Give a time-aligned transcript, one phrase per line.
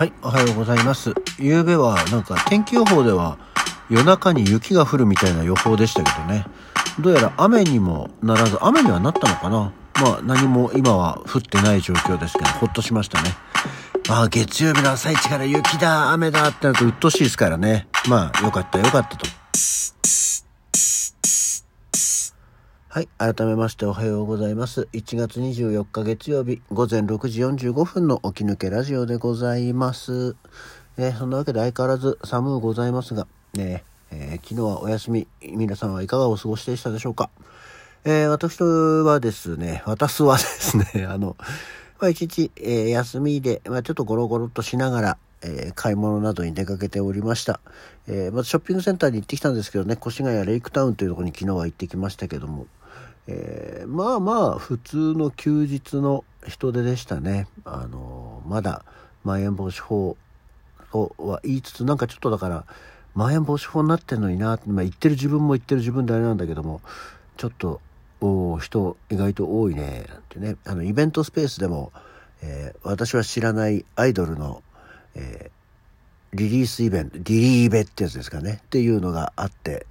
[0.00, 1.12] はい、おはようございます。
[1.36, 3.36] 昨べはなんか天気予報では
[3.90, 6.46] 夜中に雪が降るみたいな予報でしたけどね。
[6.98, 13.28] どうやら雨にもならず、雨にはなったのかなまあ何も今は降ってない状況ですけど、ほっとしましたね。
[14.08, 17.86] まあ月曜日の朝一から雪だ、雨だってなると鬱陶しいですからね。
[18.08, 19.39] まあよかったよかったと。
[22.92, 23.08] はい。
[23.18, 24.88] 改めましておはようございます。
[24.92, 30.34] 1月24日月曜日午前6時45分の起き抜けラジオでございます。
[30.98, 37.30] えーそんなわけで相変わらず寒うございますが、ねえー昨日はお休み、皆さんはいかがお過ごしでしたでしょうか。
[38.04, 41.36] えー私はですね、私はですね、 あの、
[42.00, 47.60] まあ、一日、えー休みで、まあ、ちょっとゴロゴロっとしながら、えー買い物などに出かけておりました。
[48.08, 52.66] えーまずショッピングセンターに行ってきたんですけどね、越谷レイクタウンというところに昨日は行ってきましたけども、
[53.26, 57.46] えーまあまあ普通の休日の人手でしたね。
[57.64, 58.84] あのまだ
[59.24, 60.16] まん延防止法
[60.92, 62.64] とは言いつつなんかちょっとだから
[63.14, 66.80] まん延防止法になってんのになって、まあ、言ってる自分も言ってる自分であれなんだけども
[67.36, 67.80] ちょっと
[68.20, 71.92] お人意外と多いねなんてねあのイベントスペースでも、
[72.42, 74.62] えー私は知らないアイドルの、
[75.14, 75.60] えー
[76.32, 79.86] リリースイベントリリーベってやつですかねっていうのがあって、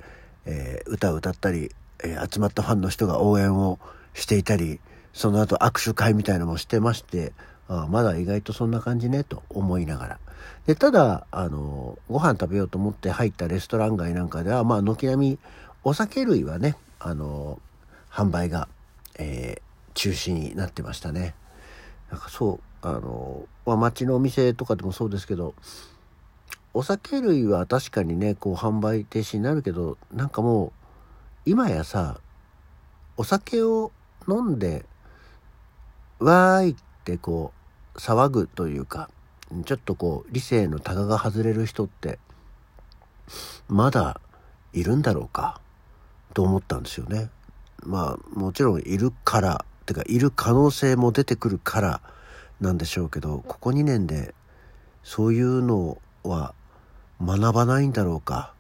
[0.46, 1.72] えー歌を歌ったり、
[2.04, 3.80] えー集まったファンの人が応援を
[4.14, 4.80] していたり
[5.14, 7.34] その後握手会みたいなのもしてまして
[7.68, 10.20] あまだ意外とそんな感じねと思いながら。
[10.66, 15.40] でただあのご飯食べようと思って入ったレストラン街なんかではまあ軒並み
[15.84, 17.60] お酒類はねあの
[18.12, 18.68] 販売が、
[19.18, 21.36] えー中止になってましたね。
[22.10, 22.52] なんかそ
[22.84, 25.54] うあの、まあ、街のお店とかでもそうですけど
[26.74, 30.72] お酒類は確かにねこう販売停止になるけどなんかもう
[31.46, 32.20] 今やさ
[33.18, 33.92] お酒を
[34.28, 34.86] 飲んで
[36.20, 37.54] わーいってこ
[37.96, 39.10] う騒ぐというか
[39.66, 42.20] ちょっとこう理性のタガが外れる人って
[43.68, 44.22] まだ
[44.74, 45.60] いるんだろうか
[46.34, 47.30] と思ったんですよね。
[47.84, 52.02] まあもちろんいるからてかいる可能性も出てくるから
[52.62, 54.36] なんでしょうけどここ2年で
[55.04, 56.54] そういうのは
[57.22, 58.54] 学ばないんだろうか。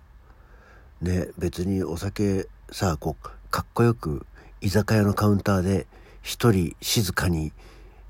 [1.02, 4.26] ね別にお酒さあこうかっこよく
[4.62, 5.88] 居酒屋のカウンターで
[6.22, 7.52] 一人静かに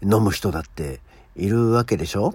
[0.02, 1.00] 飲む人だって
[1.36, 2.34] いるわけでしょ？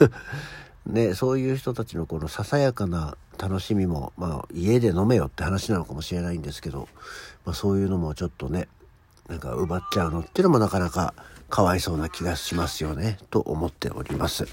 [0.86, 6.88] ねそういう人たちのこのささやかな楽しみもまあ家で飲めよって話なのかもしれないんですけど、
[7.44, 8.68] まあ、そういうのもちょっとね
[9.28, 11.14] なんか奪っちゃうのっていうのもなかなか
[11.48, 14.46] かわいそうな気がしますよねと思っております。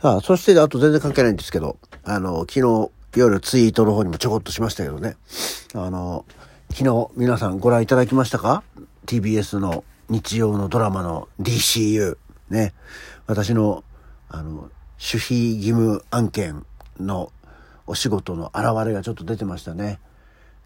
[0.00, 5.16] さあ、そして、あと全然関係ないんですけど、あの、昨日夜ツイートの方にもちょこっとしましたけどね、
[5.74, 6.26] あの、
[6.70, 8.62] 昨日皆さんご覧いただきましたか
[9.06, 12.18] ?TBS の日曜のドラマの DCU。
[12.50, 12.74] ね。
[13.26, 13.84] 私の、
[14.28, 16.66] あの、守秘義務案件
[17.00, 17.32] の
[17.86, 19.98] お仕事の現れがちょっと出てましたね。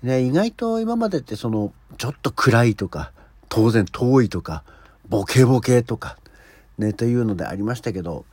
[0.02, 3.12] ね、意外と今までってその、ちょっと暗いとか、
[3.48, 4.64] 当然遠いとか、
[5.08, 6.18] ボケボケとか、
[6.78, 8.24] ね、というのでありましたけど、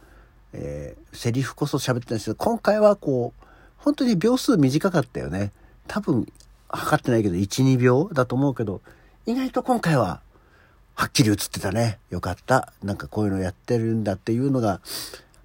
[0.53, 3.46] えーセリフこそ喋ってたんですけど、今回はこう、
[3.77, 5.51] 本当に秒数短かったよね。
[5.87, 6.27] 多分、
[6.69, 8.81] 測ってないけど、1、2秒だと思うけど、
[9.25, 10.21] 意外と今回は、
[10.95, 11.99] はっきり映ってたね。
[12.09, 12.73] よかった。
[12.83, 14.81] なんかこういうのやってるんだっていうのが、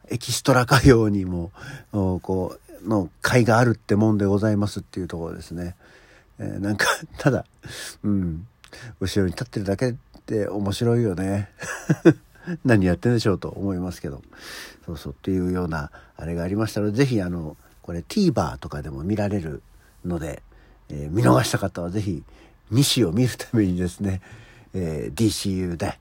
[0.09, 1.53] エキストラかようにも、
[1.92, 5.76] こう、の会があるってもんでございますっていうところですね。
[6.38, 6.87] えーなんか、
[7.19, 7.44] ただ、
[8.03, 8.47] うん、
[9.00, 9.94] 後ろに立ってるだけっ
[10.26, 11.50] て面白いよね。
[12.65, 14.22] 何やってんでしょうと思いますけど。
[14.87, 19.62] そうそうっていうようなあれがありましたので、ぜひあの、これ TVer とかでも見られる
[20.04, 20.43] ので、
[20.88, 22.22] えー見逃した方はぜひ、
[22.70, 24.20] 西を見るためにですね、
[24.75, 25.98] えー DCU で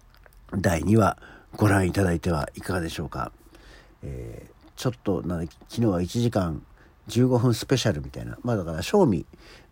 [0.56, 1.18] 第2話
[1.56, 3.32] ご覧いただいてはいかがでしょうか。
[4.04, 6.64] えーちょっとな昨日は1時間
[7.08, 9.28] 15分スペシャルみたいなまあだから正味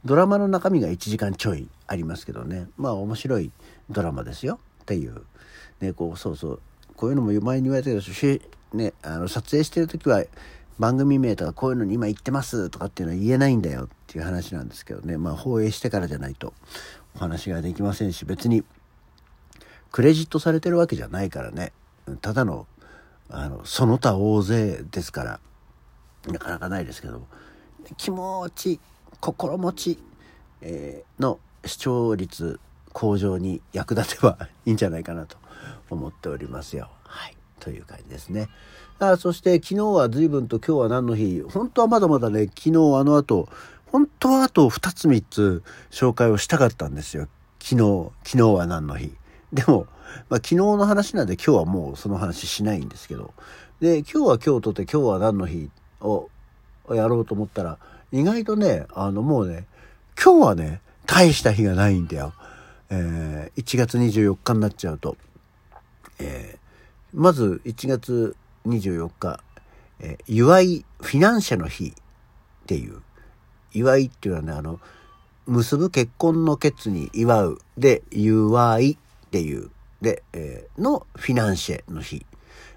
[0.05, 2.67] ドラマの中身が1時間ちょいありますけどね。
[2.77, 3.51] まあ面白い
[3.89, 4.59] ドラマですよ。
[4.83, 5.23] っていう。
[5.81, 6.61] ねこうそうそう。
[6.95, 8.41] こういうのも前に言われたけどし
[8.73, 10.23] ねあの撮影してる時は
[10.79, 15.17] 番組名とかこういうのに今言ってますとかっていうのは言えないんだよっていう話なんですけどね。
[15.17, 16.53] まあ放映してからじゃないと
[17.15, 18.63] お話ができませんし別に
[19.91, 21.73] クレジットされてるわけじゃないからね。
[22.21, 22.65] ただの
[23.29, 25.39] あのその他大勢ですから。
[26.27, 27.25] なかなかないですけど
[27.95, 28.79] 気持ち
[29.21, 29.99] 心持ち、
[30.61, 32.59] えーの視聴率
[32.93, 35.37] 向上に役立てばいいんじゃないかなと
[35.89, 36.89] 思っておりますよ。
[37.03, 37.35] はい。
[37.59, 38.47] という感じですね。
[38.99, 41.41] あそして昨日は随分と今日は何の日？
[41.41, 43.47] 本当はまだまだね昨日あの後
[43.87, 47.27] 本当はあと2つ3つ紹介をしたかったんですよ。
[47.61, 49.11] 昨日昨日は何の日
[49.51, 49.87] でも、
[50.29, 53.33] まあ、昨日の話なんで今日はもうその話しないんですけど
[53.79, 55.69] で、今日は今日とて今日は何の日？
[56.01, 56.29] を
[56.89, 57.77] やろうと思ったら、
[58.11, 59.65] 意外とね、あのもうね、
[60.21, 62.33] 今日はね、大した日がないんだよ。
[62.89, 65.15] えー、1月24日になっちゃうと。
[66.19, 66.59] えー、
[67.13, 68.35] まず1月
[68.69, 69.39] 24日、
[69.99, 71.93] えー、祝いフィナンシェの日っ
[72.67, 73.01] ていう、
[73.73, 74.79] 祝いっていうのはね、あの、
[75.45, 79.69] 結ぶ結婚の決に祝うで、祝いっていう、
[80.01, 82.25] で、えー、のフィナンシェの日。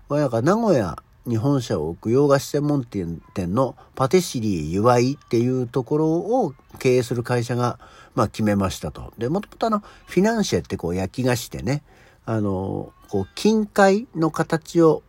[0.09, 0.97] これなんか名古屋
[1.27, 3.21] に本社を置く洋菓子専門店
[3.55, 7.79] のパティシリー祝いっていうところを経営する会社が、
[8.15, 9.13] まあ決めましたと。
[9.19, 11.83] で、もともとあの、フィナンシェってこう焼き菓子でね、
[12.25, 15.03] あの、こう、金塊の形を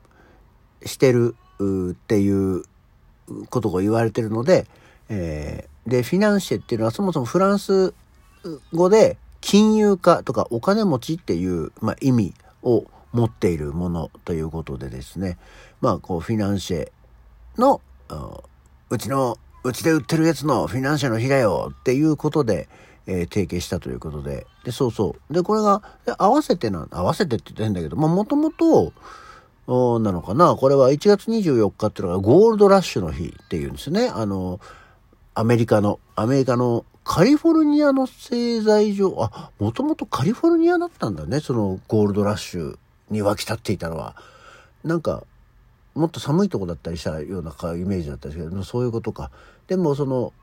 [0.86, 1.36] してる
[1.92, 2.64] っていう
[3.50, 4.68] ことが言われてるので、
[5.10, 7.94] えー、で、フィナンシェっていうのはそもそもフランス
[8.74, 15.38] 語で金融家とかお金持ちっていう、まあ、意味を持っているものということでですね、
[15.82, 16.92] まあ、こう、フィナンシェ
[17.58, 17.82] の、
[18.90, 22.68] うちの、うちで売ってるやつのフィナンシェの日だよっていうことで、
[23.06, 25.34] えー、提携したということで、で、そうそう。
[25.34, 25.82] で、これが、
[26.18, 28.94] 合わせてな、合わせてって言ってんだけど、まあ、もともと、
[29.68, 34.10] なのかなこれは1月24日っていうのがゴールドラッシュの日っていうんですね。
[34.14, 34.60] あの、
[35.34, 41.40] アメリカの、アメリカのカリフォルニアの製材所、あ、もともとカリフォルニアだったんだね。
[41.40, 42.78] そのゴールドラッシュ
[43.10, 44.16] に沸き立っていたのは。
[44.84, 45.24] なんか、
[45.96, 49.32] もっと寒いとこだったりしたようなイメージだったんですけど、そういうことか。
[49.68, 50.34] でもその、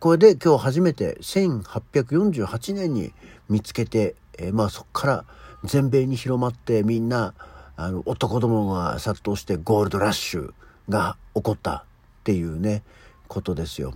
[0.00, 3.12] これで今日初めて1848年に
[3.48, 5.24] 見つけて、えー、まあそこから
[5.64, 7.34] 全米に広まってみんな、
[7.78, 10.52] あの、男どもが殺到してゴールドラッシュ
[10.88, 11.82] が起こったっ
[12.24, 12.82] ていうね、
[13.28, 13.94] ことですよ。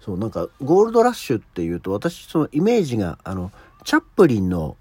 [0.00, 3.50] そう、なんかゴールドラッシュっていうと私そのイメージが、あの、
[3.84, 4.76] チャップリンの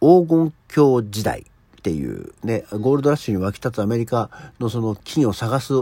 [0.00, 5.74] 黄金鏡時代っていうね、ゴールドラッシュに沸き立つアメリカのその金を探す、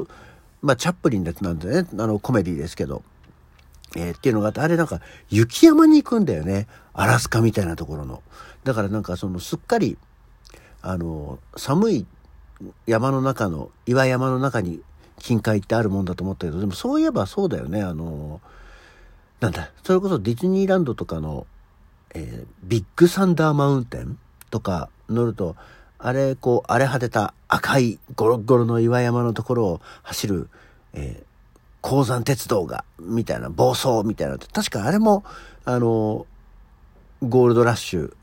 [0.61, 3.03] まあ、チャップリンなんでね、あの、コメディですけど、
[3.97, 5.01] えー、っていうのがあって、あれなんか
[5.31, 6.69] 雪山に行くんだよね。
[6.93, 8.23] アラスカみたいなところの。
[8.65, 9.97] だからなんかそのすっかり、
[10.83, 12.07] あの、寒い
[12.87, 14.81] 山の中の、岩山の中に
[15.19, 17.83] 金塊ってあるもんだと思ったけど、でもそういえばそうだよね。
[17.83, 18.41] あの、
[19.41, 21.47] なんだ、それこそディズニーランドとかの、
[22.15, 24.19] えー、ビッグサンダーマウンテン
[24.51, 25.57] とか乗ると、
[25.99, 30.49] あれ、こう、荒れ果てた赤いゴロゴロの岩山のところを走る、
[30.95, 31.25] えー、
[31.83, 34.39] 鉱山鉄道が、みたいな、暴走みたいな。
[34.39, 35.25] 確かあれも、
[35.65, 36.27] あの、
[37.23, 38.15] ゴールドラッシュ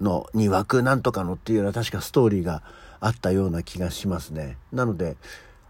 [0.00, 2.62] のに湧くなんとかのっていうような確かストーリーが
[3.00, 4.56] あったような気がしますね。
[4.72, 5.16] なので、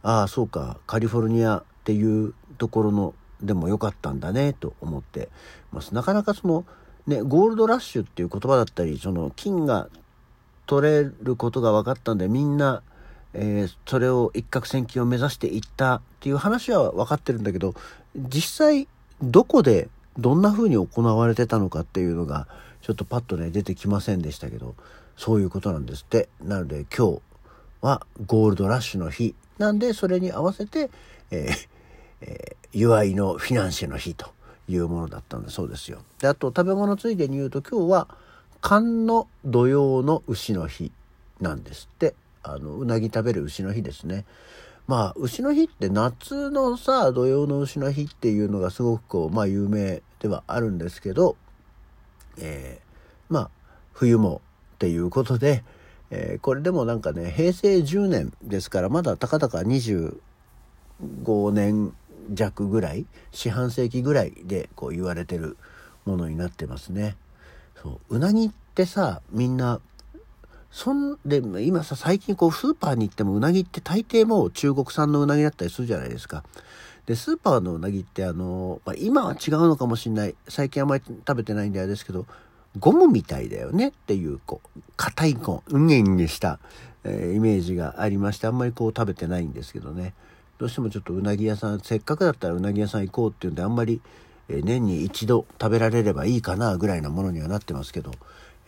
[0.03, 5.29] ああ、そうか、カリフォルニアっていうところのでもよかったんだね、と思って
[5.73, 5.95] ます。
[5.95, 6.65] なかなかその、
[7.07, 9.89] ね、ゴールドラッシュっていう言葉だったり、その金が
[10.67, 12.83] 取れることが分かったんでみんな、
[13.33, 17.75] えー、それを一攫千金を目指していったっていう話は分かってるんだけど
[18.17, 18.89] 実際
[19.23, 19.89] どこで
[20.19, 22.49] どんな風に行われてたのかっていうのが
[22.87, 24.77] ちょっとパッとね出てきませんでしたけど
[25.17, 27.21] そういうことなんですってなので今日
[27.81, 30.91] はゴールドラッシュの日なんでそれに合わせて、
[31.33, 31.69] えー
[32.21, 34.31] えー、祝いのフィナンシェの日と
[34.69, 35.99] いうものだったんだそうですよ。
[36.21, 38.09] であと食べ物ついでに言うと今日は
[38.61, 40.93] 寒の土用の牛の日
[41.41, 42.15] なんですって。
[42.47, 44.25] あの、うなぎ食べる牛の日ですね。
[44.87, 51.37] まあ、牛の日って夏のさ、土用の牛の日っていうのがすごくこう、まあ有名ではあるんですけど、
[52.39, 53.51] えー、まあ、
[53.93, 54.41] 冬も
[54.75, 55.65] っていうことで、
[56.11, 60.21] えー、これでもなんかね、平成10年ですから、まだたかだか25
[61.53, 61.95] 年
[62.31, 65.57] 弱ぐらい、四半世紀ぐらいでこう言われてる
[66.05, 67.17] ものになってますね。
[67.83, 69.81] そううなぎってさみんな
[70.71, 76.45] そんで今さ最近こうスーパーに行ってもうなぎって大抵もう中国産のうなぎだったりするじゃないですか。
[77.07, 80.35] でスーパーのうなぎってあの、まあ、今は違うのかもしんない。
[80.49, 82.27] 最近あんまり食べてないんであれですけど
[82.79, 86.59] ゴムみたいだよねっていうこう硬いこううげんげした、
[87.05, 90.15] えー、イメージがありましてあんまりこう食べてないんですけどね。
[90.59, 94.01] どうしてもちょっとうなぎ屋さんせっかくだったらうなぎ屋さん行こうっていうんであんまり
[94.49, 98.13] え年に一度食べられればいいかなぐらいなものにはなってますけど、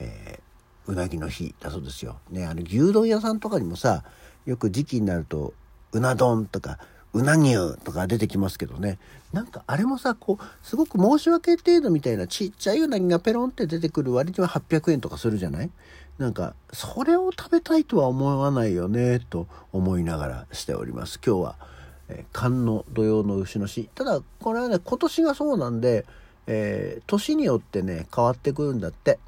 [0.01, 2.19] えー、うなぎの日だそうですよ。
[2.31, 4.03] ね、あの牛丼屋さんとかにもさ、
[4.45, 5.55] よく時期になると、
[5.93, 6.79] うな丼とか、
[7.19, 8.99] うな牛とか出てきますけどね。
[9.33, 15.71] なんかあれもさ、こう、すごく申し訳程度みたいなちっちゃいうなぎがペロンって出てくる割には800円とかするじゃない？
[16.19, 21.21] なんか、それを食べたいとは思わないよね、と思いながらしております。
[21.25, 21.79] 今日は。
[22.09, 26.07] え寒の土用の牛の日ただこれはね今年がそうなんで、
[26.47, 29.19] えー、年によってね変わってくるんだって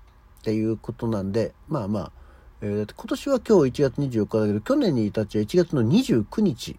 [0.40, 2.12] っていうことなんでまあまあ、
[2.62, 6.76] えー、今年は今日1月24日だけど去年に至っちゃ1月の29日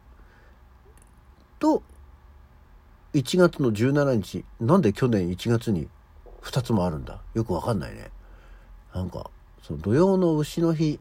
[1.62, 1.84] と、
[3.14, 5.88] 1月の17日、なんで去年1月に
[6.42, 7.22] 2つもあるんだ？
[7.36, 8.10] よくわかんないね。
[8.94, 9.30] なんか、
[9.62, 11.00] その土曜の牛の日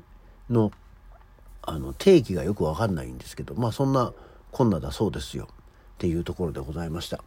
[0.50, 0.70] の、
[1.62, 4.12] あの、定義がよくわかんないんですけど、まあそんな
[4.52, 5.48] こんなだそうですよ。
[5.50, 5.54] っ
[5.98, 7.24] ていうところでございました。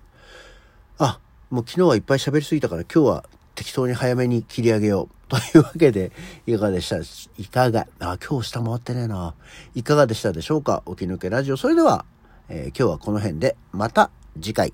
[0.99, 3.25] あ、もう昨日はいっぱい喋りすぎたから今日は
[3.55, 5.15] 適当に早めに切り上げよう。
[5.33, 6.11] というわけで、
[6.45, 6.97] いかがでした？
[7.41, 9.33] いかが、あ、今日下回ってねえな。
[9.73, 10.83] いかがでしたでしょうか？
[10.85, 11.57] 起き抜けラジオ。
[11.57, 12.05] それでは、
[12.49, 14.09] えー、今日はこの辺で、また
[14.41, 14.73] 次回。